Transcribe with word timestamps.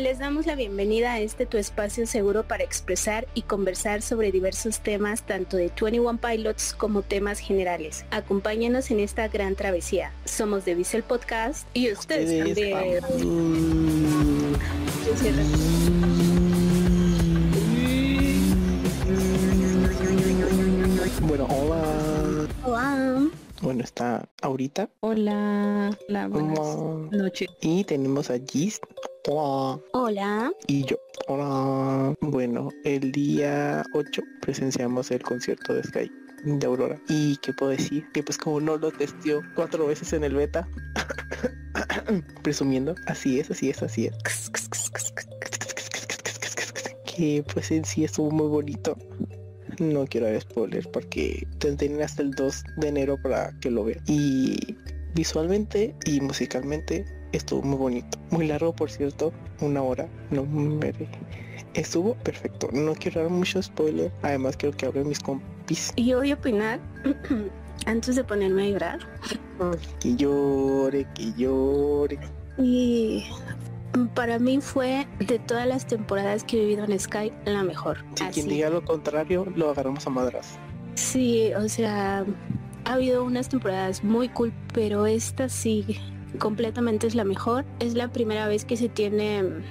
Les 0.00 0.18
damos 0.18 0.46
la 0.46 0.54
bienvenida 0.54 1.12
a 1.12 1.20
este 1.20 1.44
tu 1.44 1.58
espacio 1.58 2.06
seguro 2.06 2.44
para 2.44 2.64
expresar 2.64 3.28
y 3.34 3.42
conversar 3.42 4.00
sobre 4.00 4.32
diversos 4.32 4.80
temas 4.80 5.26
tanto 5.26 5.58
de 5.58 5.70
21 5.78 6.16
Pilots 6.16 6.72
como 6.72 7.02
temas 7.02 7.38
generales. 7.38 8.06
Acompáñanos 8.10 8.90
en 8.90 9.00
esta 9.00 9.28
gran 9.28 9.56
travesía. 9.56 10.10
Somos 10.24 10.64
de 10.64 10.74
Visual 10.74 11.02
Podcast 11.02 11.68
y 11.74 11.92
ustedes, 11.92 12.38
también. 12.38 13.00
Bueno, 21.20 21.46
hola. 21.50 22.48
Hola. 22.64 23.30
Bueno, 23.60 23.84
está 23.84 24.26
ahorita. 24.40 24.88
Hola, 25.00 25.90
la 26.08 26.28
buenas 26.28 26.58
Hola. 26.58 27.08
noches. 27.12 27.48
Y 27.60 27.84
tenemos 27.84 28.30
a 28.30 28.38
Gis. 28.38 28.80
Hola. 29.28 29.78
Hola. 29.92 30.52
Y 30.66 30.84
yo. 30.84 30.96
Hola. 31.28 32.14
Bueno, 32.22 32.70
el 32.84 33.12
día 33.12 33.84
8 33.92 34.22
presenciamos 34.40 35.10
el 35.10 35.22
concierto 35.22 35.74
de 35.74 35.82
Sky 35.82 36.10
de 36.44 36.66
Aurora. 36.66 36.98
Y 37.08 37.36
qué 37.38 37.52
puedo 37.52 37.72
decir, 37.72 38.10
que 38.12 38.22
pues 38.22 38.38
como 38.38 38.60
no 38.60 38.78
lo 38.78 38.90
testió 38.90 39.42
cuatro 39.54 39.86
veces 39.86 40.14
en 40.14 40.24
el 40.24 40.34
beta, 40.34 40.66
presumiendo, 42.42 42.94
así 43.06 43.38
es, 43.40 43.50
así 43.50 43.68
es, 43.68 43.82
así 43.82 44.06
es. 44.06 44.50
Que 47.04 47.44
pues 47.52 47.70
en 47.70 47.84
sí 47.84 48.04
estuvo 48.04 48.30
muy 48.30 48.48
bonito. 48.48 48.96
No 49.78 50.06
quiero 50.06 50.28
dar 50.28 50.40
spoilers 50.40 50.86
porque 50.86 51.46
tienen 51.58 52.00
hasta 52.00 52.22
el 52.22 52.30
2 52.30 52.64
de 52.78 52.88
enero 52.88 53.18
para 53.22 53.52
que 53.60 53.70
lo 53.70 53.84
vean. 53.84 54.02
Y 54.06 54.78
visualmente 55.14 55.94
y 56.06 56.22
musicalmente 56.22 57.04
estuvo 57.32 57.62
muy 57.62 57.76
bonito. 57.78 58.18
Muy 58.30 58.46
largo, 58.46 58.72
por 58.74 58.90
cierto, 58.90 59.32
una 59.60 59.82
hora. 59.82 60.08
No 60.30 60.44
me... 60.44 60.92
Estuvo 61.74 62.14
perfecto. 62.14 62.68
No 62.72 62.94
quiero 62.94 63.22
dar 63.22 63.30
mucho 63.30 63.62
spoiler. 63.62 64.12
Además 64.22 64.56
quiero 64.56 64.76
que 64.76 64.86
hablen 64.86 65.08
mis 65.08 65.20
compis. 65.20 65.92
Y 65.96 66.06
yo 66.06 66.18
voy 66.18 66.32
a 66.32 66.34
opinar 66.34 66.80
antes 67.86 68.16
de 68.16 68.24
ponerme 68.24 68.64
a 68.64 68.70
llorar. 68.70 68.98
Que 70.00 70.16
llore, 70.16 71.06
que 71.14 71.32
llore. 71.36 72.18
Y 72.58 73.24
para 74.14 74.38
mí 74.38 74.60
fue 74.60 75.06
de 75.18 75.38
todas 75.38 75.66
las 75.66 75.86
temporadas 75.86 76.44
que 76.44 76.56
he 76.56 76.60
vivido 76.60 76.84
en 76.84 76.98
Sky 76.98 77.32
la 77.44 77.62
mejor. 77.62 77.98
Si 78.14 78.24
Así. 78.24 78.32
quien 78.34 78.48
diga 78.48 78.70
lo 78.70 78.84
contrario, 78.84 79.46
lo 79.54 79.70
agarramos 79.70 80.06
a 80.06 80.10
madras. 80.10 80.58
Sí, 80.94 81.52
o 81.54 81.68
sea, 81.68 82.24
ha 82.84 82.92
habido 82.92 83.24
unas 83.24 83.48
temporadas 83.48 84.02
muy 84.02 84.28
cool, 84.28 84.52
pero 84.74 85.06
esta 85.06 85.48
sí, 85.48 86.00
completamente 86.38 87.06
es 87.06 87.14
la 87.14 87.24
mejor. 87.24 87.64
Es 87.80 87.94
la 87.94 88.08
primera 88.08 88.46
vez 88.48 88.64
que 88.64 88.76
se 88.76 88.88
tiene 88.88 89.42
mm, 89.42 89.62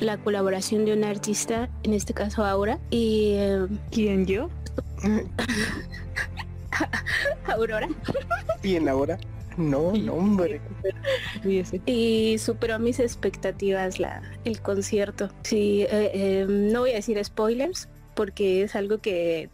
la 0.00 0.16
colaboración 0.18 0.84
de 0.84 0.92
un 0.94 1.04
artista, 1.04 1.68
en 1.82 1.92
este 1.94 2.14
caso 2.14 2.44
Aura, 2.44 2.78
y 2.90 3.32
eh, 3.36 3.66
¿Quién 3.90 4.26
yo? 4.26 4.48
Aurora, 7.46 7.88
Bien 8.62 8.88
ahora. 8.88 9.18
No, 9.56 9.92
no, 9.92 10.14
hombre. 10.14 10.60
Y 11.84 12.38
superó 12.38 12.78
mis 12.78 12.98
expectativas 13.00 13.98
la, 13.98 14.22
el 14.44 14.60
concierto. 14.62 15.28
Sí, 15.42 15.82
eh, 15.82 16.10
eh, 16.14 16.46
no 16.48 16.80
voy 16.80 16.92
a 16.92 16.94
decir 16.94 17.22
spoilers, 17.22 17.88
porque 18.14 18.62
es 18.62 18.74
algo 18.76 18.98
que, 18.98 19.50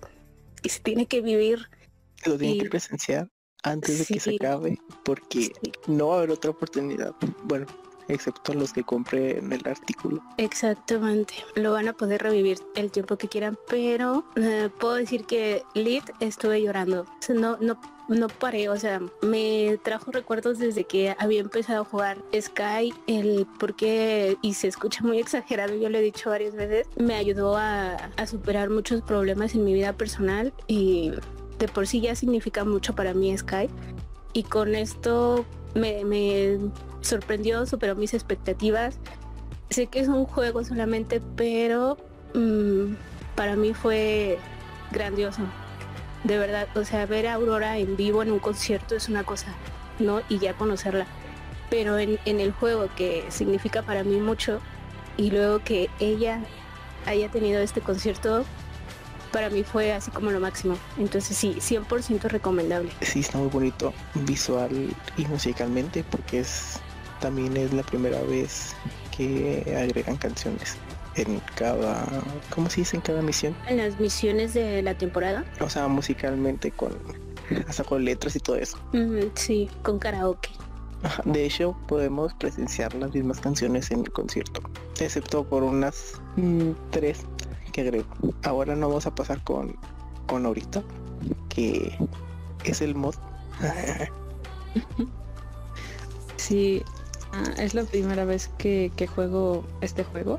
que 0.62 0.68
se 0.68 0.80
tiene 0.80 1.06
que 1.06 1.22
vivir. 1.22 1.68
Lo 2.24 2.36
tienen 2.38 2.56
Y- 2.56 2.60
que 2.60 2.68
presenciar 2.70 3.28
antes 3.66 3.98
de 3.98 4.04
que 4.06 4.20
se 4.20 4.34
acabe. 4.36 4.78
Porque 5.04 5.52
Sí. 5.62 5.72
no 5.86 6.08
va 6.08 6.14
a 6.14 6.18
haber 6.18 6.30
otra 6.30 6.50
oportunidad. 6.50 7.14
Bueno, 7.44 7.66
excepto 8.08 8.54
los 8.54 8.72
que 8.72 8.82
compren 8.84 9.52
el 9.52 9.62
artículo. 9.66 10.22
Exactamente, 10.38 11.34
lo 11.56 11.72
van 11.72 11.88
a 11.88 11.92
poder 11.92 12.22
revivir 12.22 12.58
el 12.74 12.90
tiempo 12.90 13.16
que 13.16 13.28
quieran, 13.28 13.58
pero 13.68 14.24
eh, 14.36 14.70
puedo 14.80 14.94
decir 14.94 15.24
que 15.24 15.62
Lit 15.74 16.04
estuve 16.20 16.62
llorando, 16.62 17.02
O 17.02 17.06
sea, 17.22 17.34
no, 17.34 17.56
no, 17.60 17.78
no 18.08 18.28
paré, 18.28 18.68
o 18.68 18.76
sea, 18.76 19.00
me 19.22 19.78
trajo 19.82 20.12
recuerdos 20.12 20.58
desde 20.58 20.84
que 20.84 21.16
había 21.18 21.40
empezado 21.40 21.82
a 21.82 21.84
jugar 21.84 22.18
Sky, 22.32 22.94
el 23.08 23.46
por 23.58 23.74
qué, 23.74 24.36
y 24.42 24.54
se 24.54 24.68
escucha 24.68 25.02
muy 25.02 25.18
exagerado, 25.24 25.74
yo 25.74 25.88
lo 25.88 25.98
he 25.98 26.02
dicho 26.02 26.30
varias 26.30 26.54
veces, 26.54 26.86
me 26.96 27.14
ayudó 27.16 27.56
a, 27.56 27.94
a 27.96 28.26
superar 28.28 28.70
muchos 28.70 29.02
problemas 29.02 29.54
en 29.56 29.64
mi 29.64 29.74
vida 29.74 29.92
personal 29.92 30.52
y 30.68 31.10
de 31.58 31.68
por 31.68 31.86
sí 31.86 32.00
ya 32.00 32.14
significa 32.14 32.64
mucho 32.64 32.94
para 32.94 33.14
mí 33.14 33.36
Sky, 33.36 33.68
y 34.32 34.42
con 34.42 34.74
esto 34.74 35.44
me, 35.74 36.04
me 36.04 36.58
sorprendió, 37.00 37.64
superó 37.66 37.94
mis 37.96 38.14
expectativas. 38.14 38.98
Sé 39.70 39.86
que 39.86 40.00
es 40.00 40.08
un 40.08 40.26
juego 40.26 40.62
solamente, 40.64 41.20
pero 41.36 41.96
mm, 42.34 42.94
para 43.34 43.56
mí 43.56 43.72
fue 43.74 44.38
grandioso. 44.90 45.42
De 46.24 46.38
verdad, 46.38 46.68
o 46.74 46.84
sea, 46.84 47.06
ver 47.06 47.26
a 47.28 47.34
Aurora 47.34 47.78
en 47.78 47.96
vivo 47.96 48.22
en 48.22 48.32
un 48.32 48.38
concierto 48.38 48.96
es 48.96 49.08
una 49.08 49.24
cosa, 49.24 49.54
¿no? 49.98 50.20
Y 50.28 50.38
ya 50.38 50.54
conocerla. 50.54 51.06
Pero 51.70 51.98
en, 51.98 52.18
en 52.26 52.40
el 52.40 52.52
juego, 52.52 52.88
que 52.96 53.24
significa 53.28 53.82
para 53.82 54.04
mí 54.04 54.16
mucho, 54.16 54.60
y 55.16 55.30
luego 55.30 55.60
que 55.60 55.88
ella 55.98 56.40
haya 57.06 57.30
tenido 57.30 57.60
este 57.60 57.80
concierto, 57.80 58.44
para 59.36 59.50
mí 59.50 59.64
fue 59.64 59.92
así 59.92 60.10
como 60.12 60.30
lo 60.30 60.40
máximo. 60.40 60.78
Entonces 60.96 61.36
sí, 61.36 61.56
100% 61.60 62.22
recomendable. 62.30 62.90
Sí, 63.02 63.20
está 63.20 63.36
muy 63.36 63.48
bonito 63.48 63.92
visual 64.14 64.94
y 65.18 65.26
musicalmente 65.26 66.02
porque 66.10 66.38
es 66.40 66.80
también 67.20 67.54
es 67.58 67.70
la 67.74 67.82
primera 67.82 68.18
vez 68.22 68.74
que 69.14 69.76
agregan 69.76 70.16
canciones 70.16 70.78
en 71.16 71.42
cada, 71.54 72.06
¿cómo 72.48 72.70
se 72.70 72.80
dice? 72.80 72.96
En 72.96 73.02
cada 73.02 73.20
misión. 73.20 73.54
En 73.68 73.76
las 73.76 74.00
misiones 74.00 74.54
de 74.54 74.80
la 74.80 74.96
temporada, 74.96 75.44
O 75.60 75.68
sea, 75.68 75.86
musicalmente 75.86 76.70
con 76.70 76.96
hasta 77.68 77.84
con 77.84 78.06
letras 78.06 78.36
y 78.36 78.40
todo 78.40 78.56
eso. 78.56 78.78
mm, 78.94 79.18
sí, 79.34 79.68
con 79.82 79.98
karaoke. 79.98 80.48
De 81.26 81.44
hecho, 81.44 81.76
podemos 81.88 82.32
presenciar 82.32 82.94
las 82.94 83.12
mismas 83.12 83.38
canciones 83.40 83.90
en 83.90 84.00
el 84.00 84.10
concierto, 84.12 84.62
excepto 84.98 85.44
por 85.44 85.62
unas 85.62 86.14
mm, 86.36 86.70
tres 86.90 87.26
que 87.76 87.82
agrego. 87.82 88.06
Ahora 88.42 88.74
no 88.74 88.88
vamos 88.88 89.06
a 89.06 89.14
pasar 89.14 89.44
con, 89.44 89.76
con 90.26 90.46
ahorita, 90.46 90.82
que 91.50 91.96
es 92.64 92.80
el 92.80 92.94
mod. 92.94 93.14
Sí, 96.36 96.82
ah, 97.32 97.42
es 97.56 97.74
la 97.74 97.82
primera 97.82 98.24
vez 98.24 98.48
que, 98.56 98.92
que 98.94 99.08
juego 99.08 99.64
este 99.80 100.04
juego. 100.04 100.38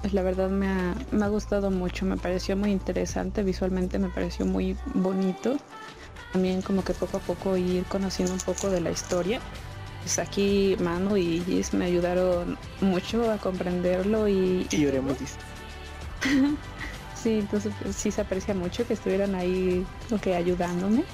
Pues 0.00 0.12
la 0.12 0.22
verdad 0.22 0.50
me 0.50 0.68
ha, 0.68 0.94
me 1.10 1.24
ha 1.24 1.28
gustado 1.28 1.70
mucho, 1.70 2.04
me 2.06 2.16
pareció 2.16 2.56
muy 2.56 2.70
interesante, 2.70 3.42
visualmente 3.42 3.98
me 3.98 4.08
pareció 4.08 4.46
muy 4.46 4.76
bonito. 4.94 5.56
También 6.32 6.62
como 6.62 6.84
que 6.84 6.92
poco 6.92 7.16
a 7.16 7.20
poco 7.20 7.56
ir 7.56 7.84
conociendo 7.86 8.34
un 8.34 8.40
poco 8.40 8.70
de 8.70 8.82
la 8.82 8.92
historia. 8.92 9.40
Pues 10.02 10.18
aquí 10.20 10.76
Manu 10.80 11.16
y 11.16 11.40
Gis 11.40 11.74
me 11.74 11.86
ayudaron 11.86 12.56
mucho 12.80 13.28
a 13.30 13.38
comprenderlo 13.38 14.28
y, 14.28 14.68
y 14.70 14.76
lloremos, 14.76 15.18
dice. 15.18 15.38
Sí, 17.22 17.38
entonces 17.38 17.72
pues, 17.82 17.94
sí 17.94 18.10
se 18.10 18.20
aprecia 18.20 18.52
mucho 18.54 18.86
que 18.86 18.94
estuvieran 18.94 19.34
ahí 19.34 19.86
que 20.20 20.34
ayudándome. 20.34 21.04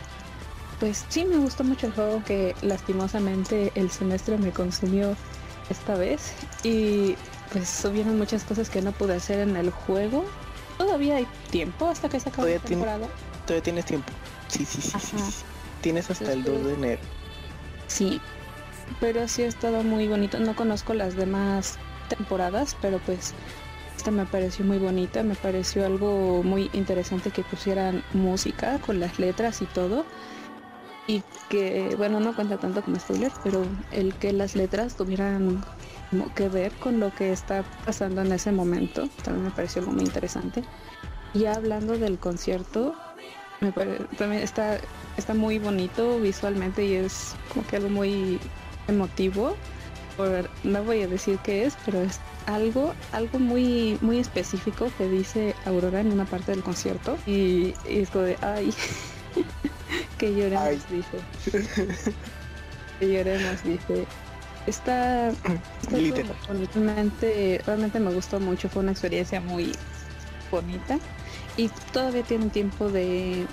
Pues 0.81 1.05
sí, 1.09 1.25
me 1.25 1.37
gustó 1.37 1.65
mucho 1.65 1.87
el 1.87 1.93
juego 1.93 2.23
que 2.25 2.55
lastimosamente 2.63 3.73
el 3.75 3.91
semestre 3.91 4.39
me 4.39 4.51
consumió 4.53 5.15
esta 5.69 5.97
vez 5.97 6.33
y 6.63 7.15
pues 7.53 7.85
hubieron 7.85 8.17
muchas 8.17 8.45
cosas 8.45 8.71
que 8.71 8.81
no 8.81 8.93
pude 8.93 9.17
hacer 9.17 9.41
en 9.41 9.57
el 9.57 9.71
juego. 9.71 10.25
Todavía 10.79 11.17
hay 11.17 11.27
tiempo 11.51 11.89
hasta 11.89 12.09
que 12.09 12.21
se 12.21 12.29
acabe 12.29 12.55
la 12.55 12.61
tiene- 12.61 12.83
temporada. 12.85 13.07
Todavía 13.45 13.63
tienes 13.65 13.85
tiempo. 13.85 14.13
Sí, 14.49 14.65
sí, 14.65 14.81
sí, 14.81 14.93
sí. 15.01 15.17
Tienes 15.83 16.09
hasta 16.11 16.33
el 16.33 16.43
2 16.45 16.65
de 16.65 16.75
enero. 16.75 17.01
Sí, 17.89 18.21
pero 19.01 19.27
sí 19.29 19.43
ha 19.43 19.47
estado 19.47 19.83
muy 19.83 20.07
bonito. 20.09 20.39
No 20.39 20.55
conozco 20.57 20.95
las 20.95 21.17
demás 21.17 21.77
temporadas, 22.09 22.77
pero 22.81 22.99
pues 23.01 23.35
esta 23.99 24.13
me 24.13 24.27
pareció 24.27 24.65
muy 24.65 24.79
bonita. 24.79 25.25
Me 25.25 25.35
pareció 25.35 25.85
algo 25.85 26.43
muy 26.45 26.71
interesante 26.73 27.33
que 27.33 27.43
pusieran 27.43 28.05
música 28.13 28.79
con 28.79 29.01
las 29.01 29.19
letras 29.19 29.61
y 29.61 29.67
todo. 29.67 30.05
Y 31.09 31.25
que, 31.49 31.95
bueno, 31.97 32.21
no 32.21 32.35
cuenta 32.37 32.59
tanto 32.59 32.81
como 32.83 32.99
spoiler, 33.01 33.33
pero 33.43 33.65
el 33.91 34.15
que 34.15 34.33
las 34.33 34.55
letras 34.55 34.95
tuvieran 34.95 35.65
que 36.37 36.49
ver 36.49 36.73
con 36.75 37.01
lo 37.01 37.13
que 37.13 37.33
está 37.33 37.65
pasando 37.85 38.21
en 38.23 38.31
ese 38.31 38.53
momento, 38.53 39.09
también 39.25 39.47
me 39.47 39.51
pareció 39.51 39.81
algo 39.83 39.95
muy 39.95 40.05
interesante. 40.05 40.63
Ya 41.35 41.55
hablando 41.55 41.99
del 41.99 42.19
concierto, 42.21 42.95
también 44.17 44.43
está, 44.43 44.79
está 45.17 45.35
muy 45.35 45.59
bonito 45.59 46.21
visualmente 46.21 46.85
y 46.85 46.95
es 46.95 47.35
como 47.53 47.67
que 47.67 47.77
algo 47.77 47.89
muy 47.89 48.39
emotivo. 48.87 49.57
No 50.63 50.85
voy 50.85 51.03
a 51.03 51.09
decir 51.09 51.39
qué 51.43 51.65
es, 51.65 51.77
pero 51.85 52.03
es 52.03 52.21
algo, 52.49 52.95
algo 53.13 53.39
muy, 53.39 53.99
muy 54.01 54.19
específico 54.19 54.91
que 54.97 55.09
dice 55.09 55.55
Aurora 55.67 56.01
en 56.01 56.13
una 56.13 56.25
parte 56.25 56.53
del 56.53 56.63
concierto. 56.63 57.19
Y, 57.27 57.75
y 57.89 58.01
es 58.01 58.11
como 58.11 58.25
de, 58.25 58.37
ay, 58.41 58.73
que 60.19 60.35
lloremos, 60.35 60.89
dice. 60.91 61.67
que 62.99 63.13
lloremos, 63.13 63.63
dice. 63.65 64.07
está, 64.67 65.29
está 65.29 65.97
Literal. 65.97 66.35
realmente, 66.75 67.61
realmente 67.67 68.01
me 68.01 68.13
gustó 68.13 68.41
mucho, 68.41 68.69
fue 68.69 68.83
una 68.83 68.93
experiencia 68.93 69.41
muy 69.41 69.73
bonita 70.51 70.99
y 71.59 71.69
todavía 71.93 72.23
tienen 72.23 72.49
tiempo 72.49 72.89
de, 72.89 73.47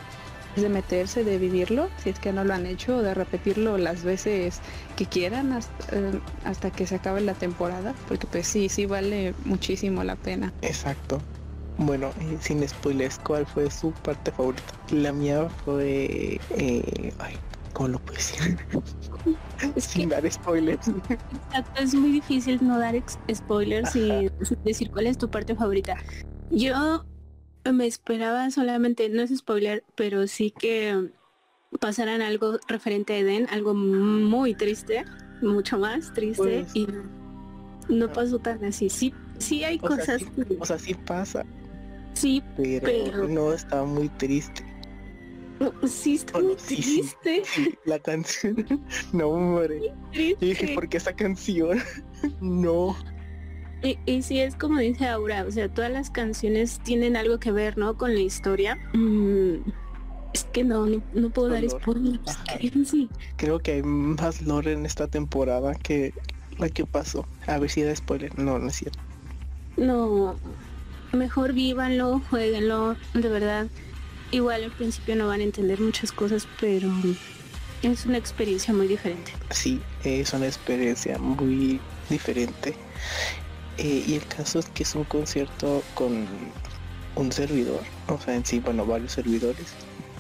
de 0.62 0.70
meterse, 0.70 1.24
de 1.24 1.38
vivirlo, 1.38 1.90
si 1.98 2.10
es 2.10 2.20
que 2.20 2.32
no 2.34 2.44
lo 2.44 2.54
han 2.54 2.66
hecho, 2.66 2.98
o 2.98 3.02
de 3.02 3.14
repetirlo 3.14 3.78
las 3.78 4.04
veces 4.04 4.62
que 4.96 5.06
quieran 5.06 5.52
hasta, 5.52 5.96
eh, 5.96 6.20
hasta 6.44 6.72
que 6.72 6.88
se 6.88 6.96
acabe 6.96 7.22
la 7.22 7.34
temporada, 7.34 7.94
porque 8.08 8.28
pues 8.28 8.48
sí, 8.48 8.70
sí 8.70 8.86
vale 8.86 9.34
muchísimo 9.46 10.04
la 10.04 10.16
pena. 10.16 10.54
Exacto. 10.62 11.22
Bueno, 11.78 12.12
eh, 12.22 12.38
sin 12.40 12.68
spoilers, 12.68 13.20
¿cuál 13.20 13.46
fue 13.46 13.70
su 13.70 13.92
parte 13.92 14.32
favorita? 14.32 14.74
La 14.92 15.12
mía 15.12 15.50
fue... 15.66 16.40
eh, 16.52 17.14
ay, 17.20 17.36
¿cómo 17.74 17.90
lo 17.90 18.00
puedo 18.00 18.18
decir? 18.18 18.58
Es 19.76 19.88
que 19.88 20.02
sin 20.02 20.10
dar 20.10 20.30
spoilers. 20.30 20.88
exacto, 20.88 21.82
es 21.82 21.96
muy 21.96 22.12
difícil 22.12 22.60
no 22.62 22.78
dar 22.78 22.96
spoilers 23.34 23.96
y 23.96 24.30
decir 24.64 24.92
cuál 24.92 25.08
es 25.08 25.18
tu 25.18 25.30
parte 25.30 25.56
favorita. 25.56 25.96
Yo 26.52 27.06
me 27.74 27.88
esperaba 27.88 28.50
solamente, 28.52 29.10
no 29.10 29.22
es 29.22 29.36
spoiler, 29.36 29.84
pero 29.96 30.28
sí 30.28 30.52
que 30.52 31.10
pasaran 31.80 32.22
algo 32.22 32.60
referente 32.68 33.14
a 33.14 33.18
Eden, 33.18 33.48
algo 33.50 33.74
muy 33.74 34.54
triste, 34.56 35.04
mucho 35.42 35.78
más 35.78 36.14
triste 36.14 36.38
Pues- 36.44 36.76
y 36.76 36.88
no 37.90 38.12
pasó 38.12 38.40
tan 38.40 38.64
así. 38.64 38.90
Sí, 38.90 39.14
sí 39.40 39.64
hay 39.64 39.80
O 39.82 39.88
sea, 39.88 39.98
cosas, 39.98 40.22
sí, 40.22 40.58
o 40.60 40.66
sea, 40.66 40.80
sí 40.80 40.94
pasa, 40.94 41.46
sí, 42.14 42.42
pero, 42.56 42.86
Pero- 42.86 43.28
no 43.28 43.52
está 43.54 43.84
muy 43.84 44.10
triste. 44.10 44.64
no, 45.60 45.74
sí 45.88 46.16
está 46.16 46.34
Bueno, 46.34 46.50
muy 46.50 46.58
sí, 46.60 46.76
triste, 46.78 47.44
Sí, 47.46 47.76
la 47.86 48.00
canción. 48.00 48.56
No, 49.14 49.30
hombre. 49.30 49.94
Y 50.14 50.36
dije. 50.36 50.74
¿por 50.76 50.88
qué 50.88 50.98
esa 50.98 51.14
canción? 51.14 51.80
no. 52.42 52.96
Y, 53.86 54.00
y 54.08 54.24
sí 54.24 54.40
es 54.40 54.56
como 54.56 54.80
dice 54.80 55.08
Aura, 55.08 55.46
o 55.48 55.52
sea, 55.52 55.70
todas 55.70 55.92
las 55.92 56.10
canciones 56.10 56.80
tienen 56.84 57.16
algo 57.16 57.40
que 57.40 57.52
ver, 57.52 57.78
¿no? 57.78 57.98
Con 57.98 58.16
la 58.16 58.20
historia. 58.20 58.78
Mm, 58.94 59.58
es 60.34 60.44
que 60.46 60.64
no, 60.64 60.88
no, 60.88 61.04
no 61.14 61.30
puedo 61.30 61.50
dar 61.50 61.70
spoilers. 61.70 62.40
Sí. 62.90 63.10
Creo 63.38 63.60
que 63.60 63.74
hay 63.74 63.84
más 63.84 64.42
lore 64.42 64.74
en 64.74 64.88
esta 64.88 65.08
temporada 65.08 65.76
que 65.76 66.14
la 66.58 66.68
que 66.70 66.86
pasó. 66.86 67.28
A 67.46 67.60
ver 67.60 67.70
si 67.70 67.84
da 67.84 67.96
spoiler. 67.96 68.38
No, 68.40 68.58
no 68.58 68.68
es 68.70 68.76
cierto. 68.76 69.00
No, 69.78 70.36
mejor 71.14 71.54
vívanlo, 71.54 72.22
jueguenlo, 72.32 72.96
de 73.14 73.30
verdad. 73.30 73.68
Igual 74.32 74.64
al 74.64 74.72
principio 74.72 75.16
no 75.16 75.28
van 75.28 75.42
a 75.42 75.44
entender 75.44 75.80
muchas 75.80 76.12
cosas, 76.12 76.48
pero 76.60 76.90
es 77.84 78.06
una 78.08 78.18
experiencia 78.18 78.74
muy 78.74 78.88
diferente. 78.88 79.32
Sí, 79.52 79.80
es 80.04 80.34
una 80.34 80.48
experiencia 80.48 81.20
muy 81.20 81.80
diferente. 82.10 82.76
Eh, 83.78 84.04
y 84.08 84.16
el 84.16 84.26
caso 84.28 84.60
es 84.60 84.68
que 84.68 84.84
es 84.84 84.96
un 84.96 85.04
concierto 85.04 85.84
con 85.94 86.28
un 87.16 87.32
servidor, 87.32 87.82
o 88.08 88.20
sea, 88.20 88.36
en 88.36 88.46
sí, 88.46 88.60
bueno, 88.60 88.86
varios 88.86 89.14
servidores, 89.14 89.68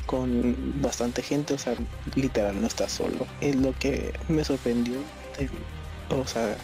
con 0.05 0.55
bastante 0.81 1.21
gente, 1.21 1.53
o 1.53 1.57
sea, 1.57 1.75
literal 2.15 2.59
no 2.59 2.67
está 2.67 2.87
solo. 2.87 3.25
Es 3.41 3.55
lo 3.55 3.73
que 3.77 4.13
me 4.27 4.43
sorprendió, 4.43 4.97
o 6.09 6.27
sea, 6.27 6.57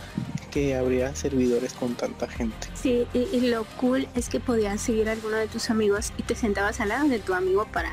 que 0.52 0.76
habría 0.76 1.16
servidores 1.16 1.74
con 1.74 1.96
tanta 1.96 2.28
gente. 2.28 2.68
Sí, 2.74 3.08
y, 3.14 3.28
y 3.32 3.42
lo 3.50 3.66
cool 3.80 4.08
es 4.16 4.30
que 4.30 4.40
podías 4.40 4.82
seguir 4.82 5.10
a 5.10 5.14
alguno 5.14 5.38
de 5.38 5.48
tus 5.48 5.70
amigos 5.70 6.14
y 6.18 6.24
te 6.24 6.36
sentabas 6.36 6.80
al 6.82 6.90
lado 6.90 7.08
de 7.08 7.20
tu 7.20 7.34
amigo 7.34 7.66
para, 7.72 7.92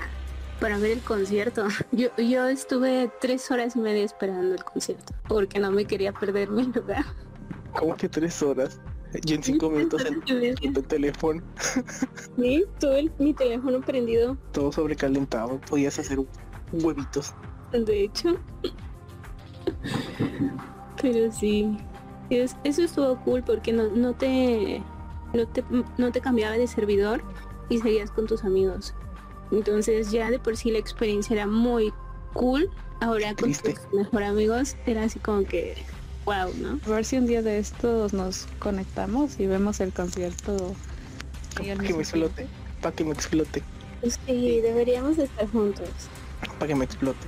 para 0.60 0.78
ver 0.78 0.92
el 0.92 1.00
concierto. 1.00 1.68
Yo, 1.92 2.08
yo 2.16 2.48
estuve 2.48 3.10
tres 3.20 3.50
horas 3.50 3.76
y 3.76 3.78
media 3.78 4.04
esperando 4.04 4.54
el 4.54 4.64
concierto 4.64 5.14
porque 5.28 5.58
no 5.58 5.70
me 5.70 5.84
quería 5.84 6.12
perder 6.12 6.50
mi 6.50 6.64
lugar. 6.64 7.04
Como 7.78 7.96
que 7.96 8.08
tres 8.08 8.42
horas. 8.42 8.80
Yo 9.24 9.36
en 9.36 9.42
cinco 9.42 9.70
minutos 9.70 10.04
en 10.04 10.22
el 10.76 10.84
teléfono, 10.86 11.42
Sí, 12.36 12.64
tuve 12.78 13.00
el- 13.00 13.12
mi 13.18 13.32
teléfono 13.32 13.80
prendido, 13.80 14.36
todo 14.52 14.70
sobrecalentado, 14.70 15.58
podías 15.68 15.98
hacer 15.98 16.18
huevitos. 16.72 17.32
de 17.72 18.04
hecho. 18.04 18.36
Pero 21.00 21.30
sí, 21.32 21.76
es- 22.30 22.56
eso 22.64 22.82
estuvo 22.82 23.16
cool 23.24 23.42
porque 23.42 23.72
no, 23.72 23.88
no 23.88 24.14
te 24.14 24.82
no 25.34 25.46
te 25.46 25.62
no 25.98 26.10
te 26.12 26.20
cambiaba 26.20 26.56
de 26.56 26.66
servidor 26.66 27.22
y 27.68 27.78
seguías 27.78 28.10
con 28.10 28.26
tus 28.26 28.44
amigos. 28.44 28.94
Entonces 29.50 30.10
ya 30.10 30.30
de 30.30 30.38
por 30.38 30.56
sí 30.56 30.70
la 30.70 30.78
experiencia 30.78 31.34
era 31.34 31.46
muy 31.46 31.92
cool. 32.34 32.70
Ahora 33.00 33.34
con 33.34 33.52
tus 33.52 33.78
mejor 33.92 34.22
amigos 34.22 34.76
era 34.86 35.04
así 35.04 35.18
como 35.18 35.44
que 35.44 35.74
wow, 36.28 36.52
¿no? 36.56 36.78
A 36.86 36.96
ver 36.96 37.04
si 37.04 37.16
un 37.16 37.26
día 37.26 37.40
de 37.42 37.58
estos 37.58 38.12
nos 38.12 38.46
conectamos 38.58 39.40
y 39.40 39.46
vemos 39.46 39.80
el 39.80 39.92
concierto. 39.92 40.74
Para 41.54 41.76
que 41.76 41.94
me 41.94 42.02
explote, 42.02 42.46
para 42.82 42.94
que 42.94 43.04
me 43.04 43.12
explote, 43.12 43.62
Sí, 44.26 44.60
deberíamos 44.60 45.18
estar 45.18 45.48
juntos. 45.50 45.88
para 46.58 46.68
que 46.68 46.74
me 46.74 46.84
explote. 46.84 47.26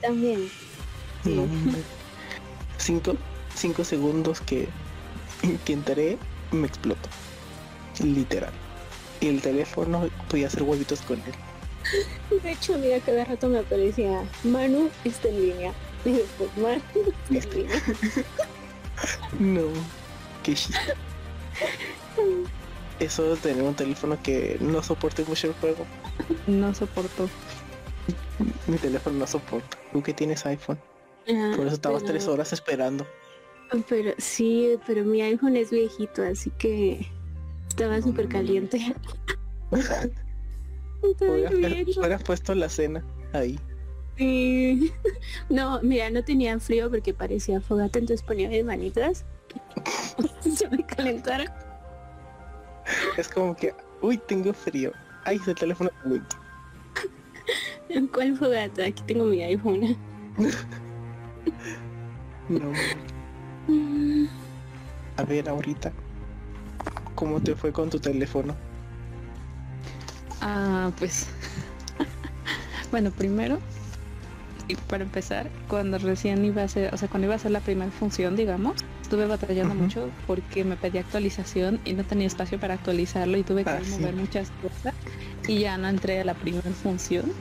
También. 0.00 0.48
Sí. 1.24 1.34
No, 1.34 1.46
cinco, 2.78 3.16
cinco 3.54 3.84
segundos 3.84 4.40
que, 4.40 4.68
que 5.64 5.72
entré, 5.72 6.18
me 6.50 6.66
explotó. 6.66 7.08
Literal. 8.04 8.52
Y 9.20 9.28
el 9.28 9.40
teléfono 9.40 10.08
podía 10.28 10.48
hacer 10.48 10.62
huevitos 10.62 11.00
con 11.02 11.18
él. 11.20 11.34
De 12.42 12.52
hecho, 12.52 12.76
mira, 12.78 13.00
cada 13.00 13.24
rato 13.24 13.48
me 13.48 13.58
aparecía 13.58 14.22
Manu 14.44 14.90
está 15.04 15.28
en 15.28 15.40
línea. 15.40 15.72
Línea. 16.04 16.24
No, 19.40 19.62
qué 20.44 20.54
chiste. 20.54 20.78
Eso 23.00 23.34
de 23.34 23.36
tener 23.36 23.62
un 23.64 23.74
teléfono 23.74 24.16
que 24.22 24.58
no 24.60 24.82
soporte 24.82 25.24
mucho 25.24 25.48
el 25.48 25.54
juego. 25.54 25.84
No 26.46 26.72
soporto. 26.74 27.28
Mi 28.66 28.76
teléfono 28.76 29.18
no 29.18 29.26
soporta. 29.26 29.76
Tú 29.92 30.02
que 30.02 30.12
tienes 30.14 30.44
iPhone. 30.46 30.78
Ah, 31.28 31.52
Por 31.56 31.66
eso 31.66 31.74
estabas 31.76 32.02
pero- 32.02 32.12
tres 32.14 32.28
horas 32.28 32.52
esperando. 32.52 33.06
Pero 33.88 34.12
sí, 34.18 34.78
pero 34.86 35.02
mi 35.04 35.22
iPhone 35.22 35.56
es 35.56 35.70
viejito, 35.70 36.22
así 36.22 36.50
que 36.58 37.08
estaba 37.68 37.96
No, 37.96 38.02
súper 38.02 38.26
no, 38.26 38.32
no. 38.32 38.36
caliente. 38.38 38.94
Hubieras 41.96 42.22
puesto 42.22 42.54
la 42.54 42.68
cena 42.68 43.02
ahí. 43.32 43.58
Sí. 44.16 44.92
No, 45.48 45.80
mira, 45.82 46.10
no 46.10 46.22
tenía 46.24 46.58
frío 46.60 46.90
porque 46.90 47.12
parecía 47.14 47.60
fogata, 47.60 47.98
entonces 47.98 48.24
ponía 48.24 48.48
mis 48.48 48.64
manitas. 48.64 49.24
Se 50.40 50.68
me 50.68 50.84
calentaron. 50.86 51.48
Es 53.16 53.28
como 53.28 53.54
que, 53.54 53.74
uy, 54.00 54.18
tengo 54.18 54.52
frío. 54.52 54.92
Ay, 55.24 55.36
ese 55.36 55.54
teléfono. 55.54 55.90
¿Cuál 58.12 58.36
fogata? 58.36 58.84
Aquí 58.86 59.02
tengo 59.06 59.24
mi 59.24 59.42
iPhone. 59.42 59.96
No. 62.48 62.72
Mm, 63.68 64.26
A 65.16 65.22
ver, 65.24 65.48
ahorita. 65.48 65.92
¿Cómo 67.14 67.40
te 67.40 67.54
fue 67.54 67.72
con 67.72 67.88
tu 67.88 68.00
teléfono? 68.00 68.54
Ah, 70.40 70.90
pues. 70.98 71.28
bueno, 72.90 73.10
primero, 73.12 73.58
y 74.68 74.76
para 74.76 75.02
empezar, 75.04 75.50
cuando 75.68 75.98
recién 75.98 76.44
iba 76.44 76.62
a 76.62 76.68
ser, 76.68 76.92
o 76.94 76.96
sea, 76.96 77.08
cuando 77.08 77.26
iba 77.26 77.34
a 77.34 77.38
ser 77.38 77.50
la 77.50 77.60
primera 77.60 77.90
función, 77.90 78.36
digamos, 78.36 78.74
estuve 79.02 79.26
batallando 79.26 79.74
mucho 79.74 80.10
porque 80.26 80.64
me 80.64 80.76
pedía 80.76 81.00
actualización 81.00 81.80
y 81.84 81.92
no 81.94 82.04
tenía 82.04 82.26
espacio 82.26 82.58
para 82.58 82.74
actualizarlo 82.74 83.36
y 83.36 83.42
tuve 83.42 83.64
que 83.64 83.70
Ah, 83.70 83.80
sí. 83.84 83.90
mover 83.90 84.14
muchas 84.14 84.50
cosas 84.62 84.94
y 85.46 85.60
ya 85.60 85.76
no 85.78 85.88
entré 85.88 86.20
a 86.20 86.24
la 86.24 86.34
primera 86.34 86.70
función. 86.70 87.32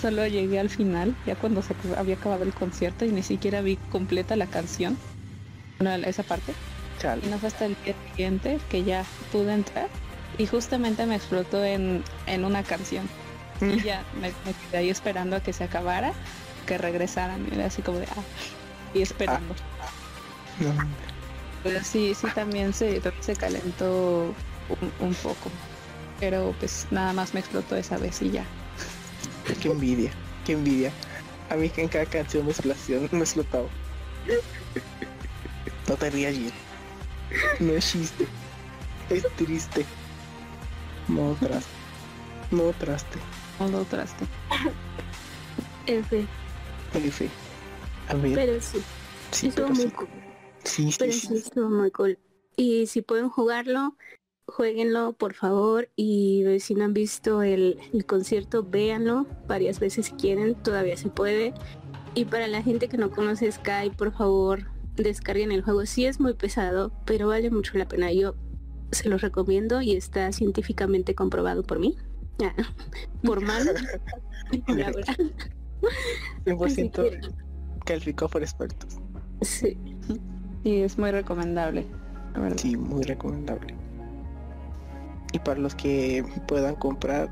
Solo 0.00 0.26
llegué 0.26 0.58
al 0.58 0.68
final, 0.70 1.14
ya 1.26 1.36
cuando 1.36 1.62
se 1.62 1.74
había 1.96 2.16
acabado 2.16 2.42
el 2.42 2.52
concierto 2.54 3.04
y 3.04 3.12
ni 3.12 3.22
siquiera 3.22 3.60
vi 3.60 3.76
completa 3.76 4.34
la 4.34 4.46
canción, 4.46 4.98
bueno, 5.78 6.04
esa 6.06 6.22
parte. 6.24 6.54
Chale. 6.98 7.22
Y 7.26 7.30
no 7.30 7.38
fue 7.38 7.48
hasta 7.48 7.66
el 7.66 7.76
día 7.84 7.94
siguiente 8.10 8.58
que 8.68 8.82
ya 8.84 9.04
pude 9.30 9.52
entrar 9.54 9.88
y 10.38 10.46
justamente 10.46 11.06
me 11.06 11.14
explotó 11.16 11.64
en, 11.64 12.02
en 12.26 12.44
una 12.44 12.62
canción. 12.64 13.08
Y 13.62 13.80
ya 13.84 14.04
me, 14.20 14.28
me 14.44 14.54
quedé 14.54 14.78
ahí 14.78 14.90
esperando 14.90 15.36
a 15.36 15.40
que 15.40 15.52
se 15.52 15.64
acabara, 15.64 16.12
que 16.66 16.78
regresaran. 16.78 17.46
Y 17.50 17.54
era 17.54 17.66
así 17.66 17.82
como 17.82 17.98
de, 17.98 18.06
ah, 18.06 18.22
y 18.94 19.02
esperando. 19.02 19.54
No, 20.60 20.70
hombre. 20.70 20.86
Pero 21.62 21.84
sí, 21.84 22.14
sí 22.14 22.26
también 22.34 22.72
se, 22.72 23.00
se 23.20 23.36
calentó 23.36 24.34
un, 24.68 25.06
un 25.06 25.14
poco. 25.14 25.50
Pero 26.18 26.54
pues 26.58 26.86
nada 26.90 27.12
más 27.12 27.34
me 27.34 27.40
explotó 27.40 27.76
esa 27.76 27.98
vez 27.98 28.20
y 28.22 28.30
ya. 28.30 28.44
qué 29.60 29.70
envidia, 29.70 30.10
qué 30.44 30.52
envidia. 30.52 30.92
A 31.50 31.56
mí 31.56 31.68
que 31.68 31.82
en 31.82 31.88
cada 31.88 32.06
canción 32.06 32.46
me 32.46 32.52
explotó, 32.52 32.78
me 33.12 33.20
explotaba. 33.20 33.68
No 35.88 35.96
te 35.96 36.10
rías, 36.10 36.34
Gil. 36.34 36.52
No 37.60 37.72
es 37.72 37.90
chiste. 37.90 38.26
Es 39.10 39.26
triste. 39.36 39.84
No 41.08 41.34
traste. 41.40 41.70
No 42.50 42.72
traste. 42.72 43.18
No 43.62 43.78
lo 43.78 43.84
traste. 43.84 44.24
F, 45.86 46.26
F. 46.94 47.28
A 48.08 48.14
ver, 48.14 48.34
pero 48.34 48.60
sí. 48.60 48.78
Sí, 49.30 49.48
estuvo 49.48 49.66
pero 49.66 49.76
muy 49.76 49.84
sí. 49.84 49.90
cool. 49.90 50.08
Sí, 50.64 50.92
sí, 50.92 50.96
Pero 50.98 51.12
sí. 51.12 51.20
sí, 51.28 51.34
estuvo 51.36 51.70
muy 51.70 51.90
cool. 51.92 52.18
Y 52.56 52.86
si 52.86 53.02
pueden 53.02 53.28
jugarlo, 53.28 53.96
jueguenlo, 54.46 55.12
por 55.12 55.34
favor. 55.34 55.88
Y 55.96 56.44
si 56.58 56.74
no 56.74 56.84
han 56.84 56.92
visto 56.92 57.42
el, 57.42 57.78
el 57.92 58.04
concierto, 58.04 58.64
véanlo 58.64 59.26
varias 59.46 59.78
veces 59.78 60.06
si 60.06 60.12
quieren, 60.12 60.54
todavía 60.54 60.96
se 60.96 61.08
puede. 61.08 61.54
Y 62.14 62.24
para 62.24 62.48
la 62.48 62.62
gente 62.62 62.88
que 62.88 62.98
no 62.98 63.10
conoce 63.10 63.50
Sky, 63.50 63.90
por 63.96 64.12
favor, 64.12 64.66
descarguen 64.96 65.52
el 65.52 65.62
juego. 65.62 65.86
Sí 65.86 66.04
es 66.04 66.20
muy 66.20 66.34
pesado, 66.34 66.92
pero 67.06 67.28
vale 67.28 67.50
mucho 67.50 67.78
la 67.78 67.86
pena. 67.86 68.12
Yo 68.12 68.34
se 68.90 69.08
los 69.08 69.22
recomiendo 69.22 69.80
y 69.80 69.96
está 69.96 70.32
científicamente 70.32 71.14
comprobado 71.14 71.62
por 71.62 71.78
mí. 71.78 71.96
Por 73.22 73.40
mal. 73.40 73.64
la 74.68 74.74
verdad. 74.90 75.16
100% 76.44 76.66
Así 76.66 76.90
que- 76.90 77.20
calificado 77.84 78.28
por 78.28 78.42
expertos. 78.42 78.98
Sí. 79.40 79.76
Y 80.64 80.82
es 80.82 80.96
muy 80.98 81.10
recomendable. 81.10 81.84
La 82.34 82.40
verdad. 82.40 82.58
Sí, 82.58 82.76
muy 82.76 83.02
recomendable. 83.02 83.74
Y 85.32 85.38
para 85.40 85.58
los 85.60 85.74
que 85.74 86.24
puedan 86.46 86.74
comprar 86.76 87.28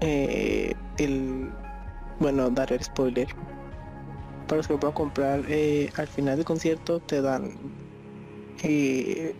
eh, 0.00 0.74
el 0.98 1.50
bueno 2.20 2.48
dar 2.50 2.72
el 2.72 2.82
spoiler. 2.82 3.28
Para 4.46 4.58
los 4.58 4.68
que 4.68 4.76
puedan 4.78 4.94
comprar 4.94 5.42
eh, 5.48 5.90
al 5.96 6.06
final 6.08 6.36
del 6.36 6.44
concierto 6.44 7.00
te 7.00 7.20
dan 7.20 7.50
eh, 8.62 9.34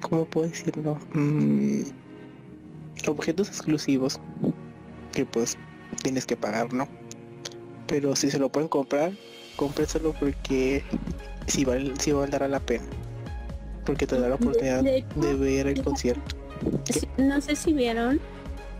¿cómo 0.00 0.24
puedo 0.26 0.48
decirlo? 0.48 0.98
Mm, 1.14 1.82
objetos 3.08 3.48
exclusivos 3.48 4.20
que 5.12 5.24
pues 5.24 5.56
tienes 6.02 6.26
que 6.26 6.36
pagar, 6.36 6.72
¿no? 6.72 6.88
Pero 7.86 8.14
si 8.14 8.30
se 8.30 8.38
lo 8.38 8.50
pueden 8.50 8.68
comprar, 8.68 9.12
cómprenselo 9.56 10.12
porque 10.12 10.84
si 11.46 11.64
vale, 11.64 11.92
si 11.98 12.12
valdrá 12.12 12.48
la 12.48 12.60
pena. 12.60 12.84
Porque 13.84 14.06
te 14.06 14.18
da 14.18 14.28
la 14.28 14.34
oportunidad 14.36 14.82
De 14.82 14.98
hecho, 14.98 15.20
de 15.20 15.34
ver 15.34 15.66
el 15.66 15.82
concierto. 15.82 16.36
Sí, 16.84 17.08
no 17.16 17.40
sé 17.40 17.56
si 17.56 17.72
vieron, 17.72 18.20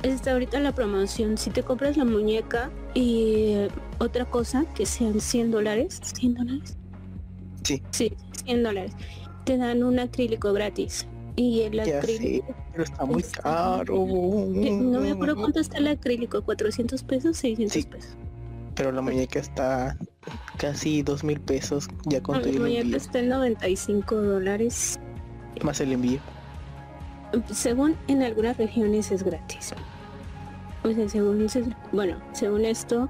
está 0.03 0.33
ahorita 0.33 0.61
la 0.61 0.73
promoción, 0.73 1.39
si 1.39 1.51
te 1.51 1.63
compras 1.63 1.97
la 1.97 2.05
muñeca 2.05 2.71
y 2.95 3.55
otra 3.99 4.25
cosa 4.27 4.65
que 4.75 4.87
sean 4.87 5.21
100 5.21 5.51
dólares, 5.51 6.01
100 6.03 6.35
dólares. 6.35 6.77
Sí. 7.65 7.83
Sí, 7.91 8.13
100 8.45 8.63
dólares. 8.63 8.93
Te 9.45 9.57
dan 9.57 9.83
un 9.83 9.99
acrílico 9.99 10.53
gratis. 10.53 11.07
Y 11.37 11.63
el 11.63 11.73
Ya 11.75 11.85
sé, 11.85 11.97
acrílico, 11.99 12.55
pero 12.73 12.85
está 12.85 13.05
muy 13.05 13.21
Está- 13.23 13.43
caro. 13.43 13.95
no 13.97 15.01
me 15.01 15.11
acuerdo 15.13 15.37
cuánto 15.37 15.61
está 15.61 15.79
el 15.79 15.87
acrílico, 15.89 16.43
400 16.43 17.03
pesos, 17.03 17.37
600 17.39 17.73
Sí. 17.73 17.83
pesos. 17.89 18.11
Pero 18.75 18.93
la 18.93 19.01
muñeca 19.01 19.39
está 19.39 19.97
casi 20.59 21.03
dos 21.03 21.23
mil 21.25 21.41
pesos 21.41 21.89
ya 22.07 22.23
con 22.23 22.37
No, 22.37 22.43
todo 22.43 22.53
la 22.53 22.61
muñeca 22.61 22.81
envío. 22.83 22.97
está 22.97 23.19
en 23.21 23.29
95 23.29 24.15
dólares. 24.17 24.99
Más 25.63 25.81
el 25.81 25.93
envío. 25.93 26.21
Según 27.53 27.97
en 28.09 28.23
algunas 28.23 28.57
regiones 28.57 29.11
es 29.13 29.23
gratis. 29.23 29.73
O 30.83 30.93
sea, 30.93 31.09
según 31.09 31.49
se- 31.49 31.65
bueno, 31.93 32.17
según 32.33 32.65
esto, 32.65 33.09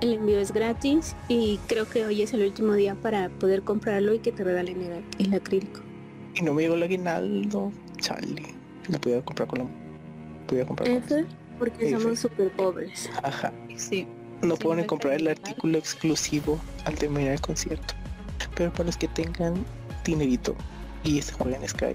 el 0.00 0.12
envío 0.12 0.38
es 0.38 0.52
gratis 0.52 1.16
y 1.28 1.58
creo 1.66 1.88
que 1.88 2.04
hoy 2.04 2.22
es 2.22 2.32
el 2.34 2.42
último 2.42 2.74
día 2.74 2.94
para 2.94 3.28
poder 3.30 3.62
comprarlo 3.62 4.12
y 4.14 4.18
que 4.18 4.32
te 4.32 4.44
regalen 4.44 4.82
el, 4.82 5.04
el 5.26 5.34
acrílico. 5.34 5.80
Y 6.36 6.42
no 6.42 6.54
me 6.54 6.62
llegó 6.62 6.74
el 6.74 6.82
aguinaldo. 6.82 7.72
Chale. 7.98 8.54
Lo 8.88 9.00
podía 9.00 9.22
comprar 9.24 9.48
con 9.48 9.58
la. 9.60 9.66
Podía 10.46 10.66
comprar 10.66 10.88
con 10.88 10.98
F 10.98 11.24
porque 11.58 11.88
F. 11.88 12.00
somos 12.00 12.20
súper 12.20 12.50
pobres. 12.52 13.10
Ajá. 13.22 13.52
Sí. 13.76 14.06
No 14.42 14.56
Sí, 14.56 14.62
pueden 14.62 14.86
comprar 14.86 15.14
el 15.14 15.28
artículo 15.28 15.78
exclusivo 15.78 16.60
al 16.84 16.94
terminar 16.94 17.32
el 17.32 17.40
concierto. 17.40 17.94
Pero 18.54 18.70
para 18.72 18.84
los 18.84 18.96
que 18.96 19.08
tengan 19.08 19.54
dinerito 20.04 20.54
y 21.02 21.20
se 21.22 21.32
jueguen 21.32 21.62
en 21.62 21.68
Sky 21.68 21.94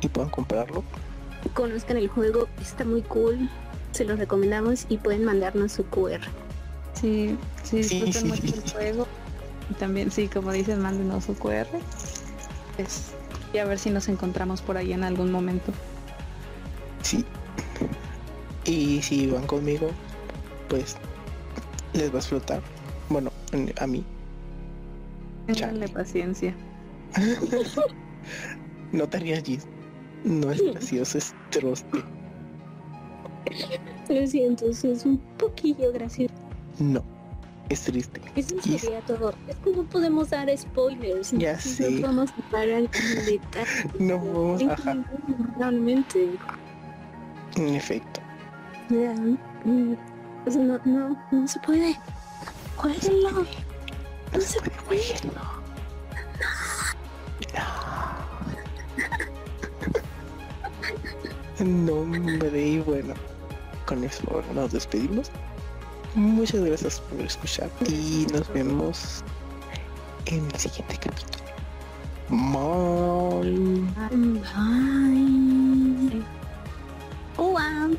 y 0.00 0.08
puedan 0.08 0.30
comprarlo, 0.30 0.84
Conozcan 1.54 1.96
el 1.96 2.08
juego, 2.08 2.48
está 2.60 2.84
muy 2.84 3.02
cool. 3.02 3.48
Se 3.92 4.04
los 4.04 4.18
recomendamos 4.18 4.86
y 4.88 4.98
pueden 4.98 5.24
mandarnos 5.24 5.72
su 5.72 5.84
QR. 5.86 6.20
Sí, 6.92 7.36
sí, 7.62 7.78
disfruten 7.78 8.12
sí. 8.12 8.24
mucho 8.24 8.54
el 8.54 8.70
juego. 8.72 9.06
Y 9.70 9.74
también, 9.74 10.10
sí, 10.10 10.28
como 10.28 10.52
dicen, 10.52 10.80
mándenos 10.80 11.24
su 11.24 11.34
QR. 11.34 11.66
Pues, 12.76 13.12
y 13.52 13.58
a 13.58 13.64
ver 13.64 13.78
si 13.78 13.90
nos 13.90 14.08
encontramos 14.08 14.62
por 14.62 14.76
ahí 14.76 14.92
en 14.92 15.04
algún 15.04 15.30
momento. 15.32 15.72
sí. 17.02 17.24
Y 18.66 19.00
si 19.02 19.26
van 19.28 19.46
conmigo, 19.46 19.90
pues 20.68 20.96
les 21.94 22.10
va 22.10 22.16
a 22.16 22.18
explotar. 22.18 22.60
Bueno, 23.08 23.32
en- 23.52 23.72
a 23.80 23.86
mí. 23.86 24.04
Ténganle 25.46 25.88
paciencia. 25.88 26.54
No 28.92 29.08
te 29.08 29.18
rías, 29.20 29.42
Gis. 29.44 29.66
No 30.24 30.50
es 30.50 30.60
gracioso, 30.62 31.16
es 31.18 31.32
troste. 31.50 32.02
Lo 34.08 34.26
siento, 34.26 34.66
es 34.68 34.84
un 35.04 35.18
poquillo 35.38 35.92
gracioso. 35.92 36.34
No, 36.78 37.02
es 37.70 37.82
triste. 37.82 38.20
Eso 38.36 38.56
Y- 38.64 38.78
sería 38.78 39.00
todo. 39.02 39.32
Es 39.48 39.56
que 39.56 39.70
no 39.70 39.84
podemos 39.84 40.30
dar 40.30 40.48
spoilers. 40.56 41.30
Ya 41.32 41.50
entonces 41.52 41.76
sé. 41.76 41.90
No 41.90 42.00
podemos 42.02 42.30
entrar 42.36 42.68
en 42.68 42.90
detalle. 42.90 43.90
No 43.98 44.18
vamos, 44.18 44.62
Realmente. 45.58 46.30
en 47.56 47.74
efecto. 47.74 48.20
Mm, 48.90 49.94
sea, 50.50 50.62
no, 50.62 50.80
no, 50.84 51.22
no 51.30 51.48
se 51.48 51.60
puede. 51.60 51.96
Jueguenlo. 52.76 53.46
No 54.32 54.40
se 54.40 54.60
puede. 54.86 55.02
No, 61.58 61.92
hombre, 61.94 62.60
y 62.68 62.78
bueno, 62.80 63.14
con 63.86 64.02
eso 64.04 64.42
nos 64.54 64.72
despedimos. 64.72 65.30
Muchas 66.14 66.64
gracias 66.64 67.00
por 67.00 67.20
escuchar 67.20 67.70
y 67.88 68.26
nos 68.32 68.52
vemos 68.52 69.22
en 70.26 70.44
el 70.44 70.56
siguiente 70.56 70.96
capítulo. 70.96 71.40
Bye. 72.28 73.86
Bye. 74.40 76.22
Hola. 77.36 77.90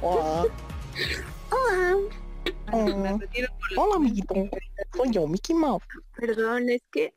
Hola. 0.00 0.46
Hola. 1.50 1.96
Hola, 2.70 3.18
Hola, 3.76 3.96
amiguito. 3.96 4.34
Soy 4.94 5.10
yo, 5.10 5.26
Mickey 5.26 5.54
Mouse. 5.56 5.82
Perdón, 6.16 6.68
es 6.68 6.82
que 6.92 7.14